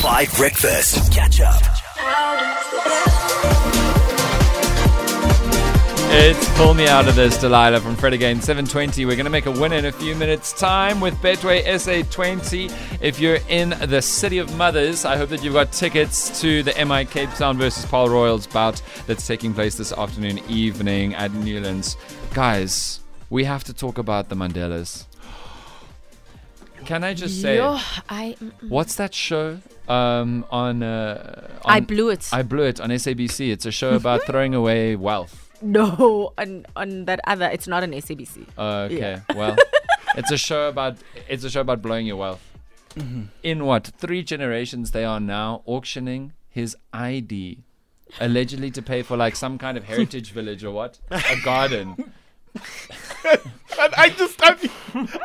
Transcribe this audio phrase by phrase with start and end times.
[0.00, 1.12] 5 Breakfast.
[1.12, 1.60] Catch up.
[6.12, 9.04] It's Pull Me Out of This, Delilah from Fred Again 720.
[9.04, 12.72] We're going to make a winner in a few minutes' time with Betway SA20.
[13.02, 16.72] If you're in the City of Mothers, I hope that you've got tickets to the
[16.82, 21.98] MI Cape Town versus Paarl Royals bout that's taking place this afternoon, evening at Newlands.
[22.32, 25.04] Guys, we have to talk about the Mandelas.
[26.86, 27.78] Can I just say, Yo,
[28.08, 29.58] I what's that show
[29.90, 31.72] um, on, uh, on?
[31.72, 32.28] I blew it.
[32.32, 33.50] I blew it on SABC.
[33.50, 35.50] It's a show about throwing away wealth.
[35.62, 37.46] no on on that other.
[37.52, 38.46] It's not an SABC.
[38.56, 38.98] Okay.
[38.98, 39.20] Yeah.
[39.34, 39.56] Well,
[40.16, 40.96] it's a show about
[41.28, 42.40] it's a show about blowing your wealth.
[43.42, 47.62] In what three generations they are now auctioning his ID,
[48.18, 52.12] allegedly to pay for like some kind of heritage village or what a garden.
[53.78, 54.58] And I just, I'm,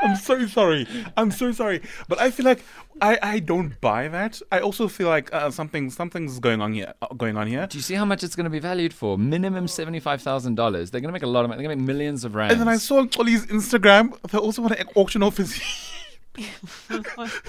[0.03, 0.87] I'm so sorry.
[1.17, 1.81] I'm so sorry.
[2.07, 2.63] But I feel like
[3.05, 4.41] I, I don't buy that.
[4.51, 6.93] I also feel like uh, something something's going on here.
[7.01, 7.67] Uh, going on here.
[7.67, 9.17] Do you see how much it's going to be valued for?
[9.17, 10.91] Minimum seventy five thousand dollars.
[10.91, 11.59] They're going to make a lot of money.
[11.61, 12.53] They're going to make millions of rands.
[12.53, 14.03] And then I saw on Ollie's Instagram.
[14.31, 15.53] They also want to auction off his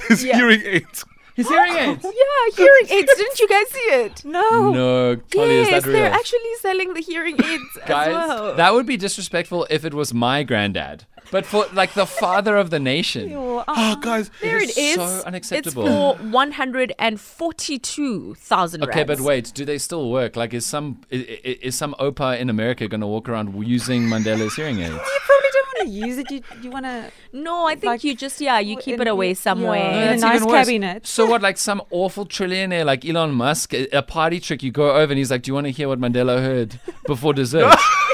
[0.08, 0.36] his Yeah.
[0.36, 1.04] hearing aids.
[1.34, 2.04] his hearing aids.
[2.04, 3.12] Yeah, hearing aids.
[3.16, 4.24] Didn't you guys see it?
[4.24, 4.70] No.
[4.70, 5.98] No, Polly, is yes, that real?
[6.00, 8.54] they're actually selling the hearing aids Guys, as well.
[8.56, 11.04] that would be disrespectful if it was my granddad.
[11.30, 13.32] But for like the father of the nation.
[13.34, 14.30] Oh, guys.
[14.40, 14.94] there it it is is.
[14.96, 15.86] so unacceptable.
[15.86, 18.84] It's for one hundred and forty-two thousand.
[18.84, 20.36] Okay, but wait, do they still work?
[20.36, 24.54] Like, is some is, is some opa in America going to walk around using Mandela's
[24.54, 24.94] hearing aids?
[25.16, 26.30] You probably don't want to use it.
[26.30, 29.34] You, you want to No, I think Like, you just yeah, you keep it away
[29.34, 29.78] somewhere.
[29.78, 30.04] yeah.
[30.06, 31.06] No, in a nice cabinet.
[31.06, 31.42] So what?
[31.46, 34.62] Like some awful trillionaire like Elon Musk, a a party trick.
[34.62, 37.32] You go over and he's like, "Do you want to hear what Mandela heard before
[37.34, 37.74] dessert?"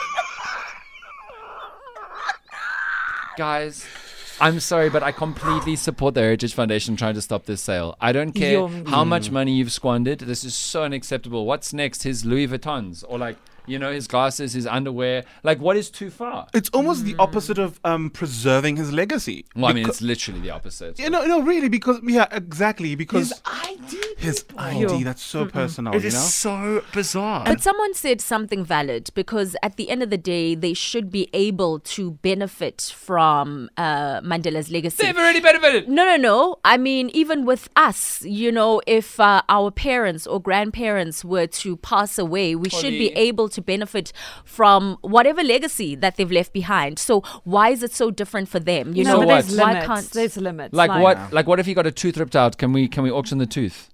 [3.37, 3.87] Guys,
[4.41, 7.97] I'm sorry, but I completely support the Heritage Foundation trying to stop this sale.
[8.01, 8.87] I don't care Yum.
[8.87, 10.19] how much money you've squandered.
[10.21, 11.47] This is so unacceptable.
[11.47, 12.03] What's next?
[12.03, 15.25] His Louis Vuittons or like you know his glasses, his underwear.
[15.45, 16.47] Like what is too far?
[16.53, 19.45] It's almost the opposite of um, preserving his legacy.
[19.55, 20.99] Well, I mean, Becau- it's literally the opposite.
[20.99, 23.62] you know, no, really, because yeah, exactly, because His ID.
[24.23, 25.03] His ID.
[25.03, 26.21] That's so personal, It you is know.
[26.21, 27.45] so bizarre.
[27.45, 31.29] But someone said something valid because at the end of the day, they should be
[31.33, 35.03] able to benefit from uh, Mandela's legacy.
[35.05, 35.89] They've already benefited.
[35.89, 36.57] No, no, no.
[36.65, 41.77] I mean, even with us, you know, if uh, our parents or grandparents were to
[41.79, 44.13] pass away, we should be able to benefit
[44.45, 46.99] from whatever legacy that they've left behind.
[46.99, 48.95] So why is it so different for them?
[48.95, 49.45] You no, know, but what?
[49.47, 49.87] there's why limits.
[49.87, 50.75] can't There's limits.
[50.75, 51.33] Like, what?
[51.33, 52.59] Like what if he got a tooth ripped out?
[52.59, 53.89] Can we can we auction the tooth?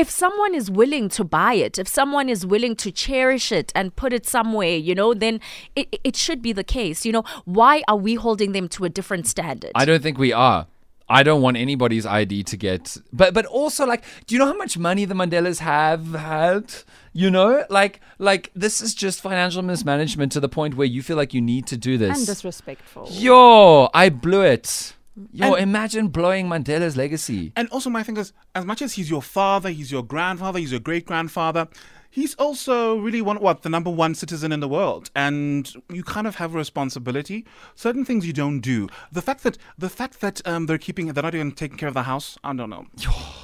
[0.00, 3.94] If someone is willing to buy it, if someone is willing to cherish it and
[4.02, 5.34] put it somewhere, you know, then
[5.76, 6.98] it, it- it should be the case.
[7.06, 9.72] You know, why are we holding them to a different standard?
[9.74, 10.66] I don't think we are.
[11.12, 12.96] I don't want anybody's ID to get.
[13.12, 16.66] But but also like, do you know how much money the Mandelas have had?
[17.12, 21.16] You know, like like this is just financial mismanagement to the point where you feel
[21.16, 22.16] like you need to do this.
[22.16, 23.08] and disrespectful.
[23.10, 24.94] Yo, I blew it.
[25.32, 27.52] Yo, And- imagine blowing Mandela's legacy.
[27.56, 30.70] And also, my thing is, as much as he's your father, he's your grandfather, he's
[30.70, 31.68] your great grandfather,
[32.10, 36.26] he's also really one what the number one citizen in the world, and you kind
[36.26, 37.44] of have a responsibility.
[37.74, 38.88] Certain things you don't do.
[39.12, 41.94] The fact that the fact that um, they're keeping they're not even taking care of
[41.94, 42.38] the house.
[42.44, 42.86] I don't know.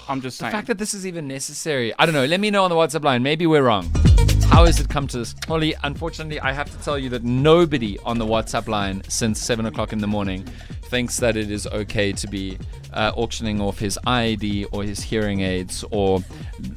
[0.08, 0.52] I'm just The saying.
[0.52, 2.24] The fact that this is even necessary, I don't know.
[2.26, 3.22] Let me know on the WhatsApp line.
[3.22, 3.90] Maybe we're wrong.
[4.48, 5.34] How has it come to this?
[5.48, 9.66] Holly, unfortunately, I have to tell you that nobody on the WhatsApp line since 7
[9.66, 10.46] o'clock in the morning
[10.86, 12.58] thinks that it is okay to be
[12.96, 15.84] uh, auctioning off his ID or his hearing aids.
[15.90, 16.24] Or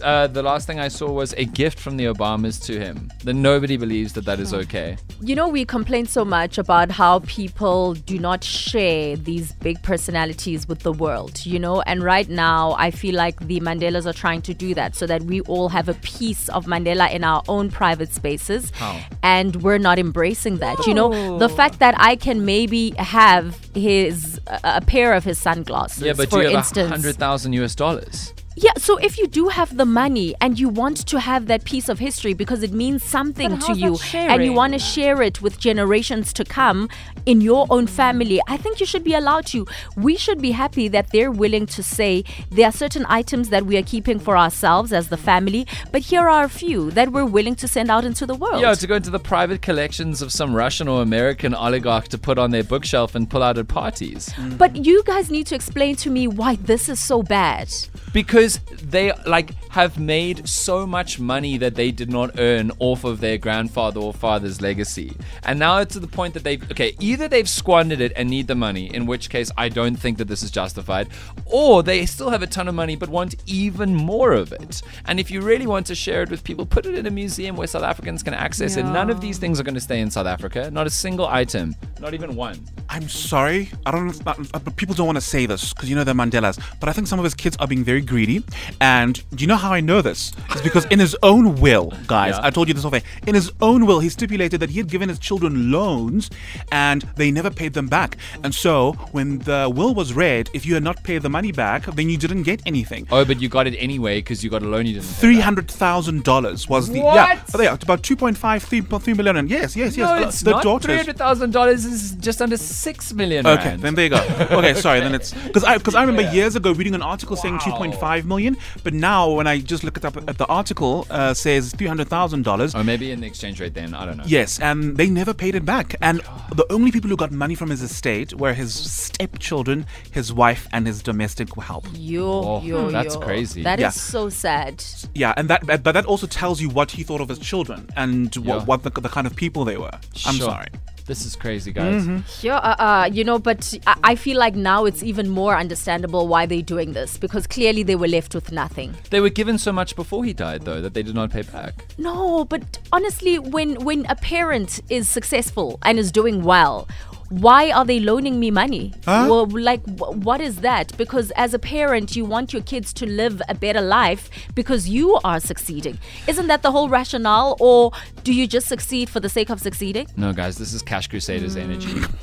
[0.02, 3.10] uh, the last thing I saw was a gift from the Obamas to him.
[3.24, 4.98] That nobody believes that that is okay.
[5.22, 10.68] You know, we complain so much about how people do not share these big personalities
[10.68, 14.42] with the world, you know, and right now I feel like the Mandelas are trying
[14.44, 17.70] to do that so that we all have a piece of Mandela in our own
[17.70, 18.72] private spaces.
[18.72, 19.00] How?
[19.24, 20.86] And we're not embracing that.
[20.86, 25.38] You know, the fact that I can maybe have his a, a pair of his
[25.38, 26.90] sunglasses, Yeah, but for you have a instance.
[26.90, 28.34] hundred thousand US dollars.
[28.56, 31.90] Yeah, so if you do have the money and you want to have that piece
[31.90, 35.60] of history because it means something to you and you want to share it with
[35.60, 36.90] generations to come
[37.28, 39.68] in your own family, I think you should be allowed to.
[39.96, 43.78] We should be happy that they're willing to say there are certain items that we
[43.78, 47.54] are keeping for ourselves as the family, but here are a few that we're willing
[47.58, 48.60] to send out into the world.
[48.60, 52.40] Yeah, to go into the private collections of some Russian or American oligarch to put
[52.40, 54.34] on their bookshelf and pull out at parties.
[54.58, 57.72] but you guys need to explain to me why this is so bad.
[58.12, 63.20] Because they like have made so much money that they did not earn off of
[63.20, 65.16] their grandfather or father's legacy.
[65.44, 68.48] And now it's to the point that they've okay, either they've squandered it and need
[68.48, 71.10] the money, in which case I don't think that this is justified,
[71.46, 74.82] or they still have a ton of money but want even more of it.
[75.06, 77.56] And if you really want to share it with people, put it in a museum
[77.56, 78.84] where South Africans can access it.
[78.84, 80.70] None of these things are going to stay in South Africa.
[80.72, 82.60] Not a single item, not even one.
[82.90, 83.70] I'm sorry.
[83.86, 84.28] I don't.
[84.28, 86.60] Uh, people don't want to say this because you know they're Mandelas.
[86.80, 88.44] But I think some of his kids are being very greedy.
[88.82, 90.32] And do you know how I know this?
[90.52, 92.46] It's because in his own will, guys, Yeah.
[92.48, 93.04] I told you this thing.
[93.28, 96.30] In his own will, he stipulated that he had given his children loans,
[96.72, 98.18] and they never paid them back.
[98.44, 101.86] And so when the will was read, if you had not paid the money back,
[101.86, 103.08] then you didn't get anything.
[103.12, 105.06] Oh, but you got it anyway because you got a loan you didn't.
[105.08, 107.16] Three hundred thousand dollars was the What?
[107.16, 107.44] yeah.
[107.54, 109.36] Oh, yeah, about 2.5, 3, 3 million.
[109.38, 110.10] And yes, yes, yes.
[110.10, 110.62] No, uh, it's the not.
[110.62, 110.98] Three daughters.
[110.98, 113.46] hundred thousand dollars is just under six million.
[113.46, 113.82] Okay, rand.
[113.82, 114.18] then there you go.
[114.52, 115.00] Okay, sorry.
[115.00, 118.58] Then it's because I because I remember years ago reading an article saying 2.5 million,
[118.84, 122.44] but now when I just look it up at the article uh, says 300 thousand
[122.44, 122.76] dollars.
[122.76, 123.94] Or maybe in the exchange rate then.
[123.94, 124.24] I don't know.
[124.28, 125.96] Yes, and they never paid it back.
[126.02, 126.22] And
[126.56, 130.86] the only people who got money from his estate were his stepchildren, his wife, and
[130.88, 131.86] his domestic help.
[131.94, 133.22] Yo, Oh, yo, that's yo.
[133.22, 133.64] crazy.
[133.64, 133.90] That is Yeah.
[133.90, 134.84] so sad.
[135.16, 138.36] Yeah, and that but that also tells you what he thought of his children and
[138.36, 138.42] Yeah.
[138.56, 139.92] what, what the, the kind of people they were.
[140.26, 140.50] I'm Sure.
[140.52, 140.68] sorry.
[141.10, 142.08] This is crazy, guys.
[142.44, 146.28] Yeah, uh, uh, you know, but I, I feel like now it's even more understandable
[146.28, 148.94] why they're doing this because clearly they were left with nothing.
[149.10, 151.84] They were given so much before he died, though, that they did not pay back.
[151.98, 156.88] No, but honestly, when when a parent is successful and is doing well,
[157.30, 158.94] why are they loaning me money?
[159.06, 160.96] Well, like, what is that?
[160.98, 165.20] Because as a parent, you want your kids to live a better life because you
[165.24, 166.00] are succeeding.
[166.28, 167.56] Isn't that the whole rationale?
[167.60, 167.92] Or
[168.24, 170.08] do you just succeed for the sake of succeeding?
[170.18, 171.62] No, guys, this is Cash Crusaders mm.
[171.62, 172.02] energy.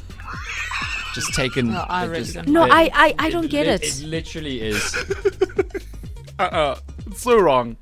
[1.14, 1.72] Just taken.
[1.72, 3.82] No, I really just- don't No, it- I, I, I don't get li- it.
[3.82, 4.94] It literally is.
[6.38, 6.76] Uh-uh.
[7.06, 7.78] It's uh, so wrong.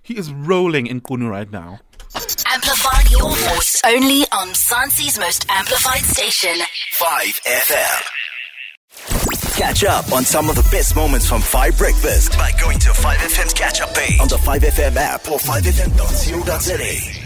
[0.00, 1.80] He is rolling in Qunu right now.
[3.10, 6.56] Your voice only on Mzansi's most amplified station.
[6.98, 8.02] 5FM.
[9.56, 13.52] Catch up on some of the best moments from 5 Breakfast by going to 5FM's
[13.54, 17.19] catch up page on the 5FM app or 5FM.co.za.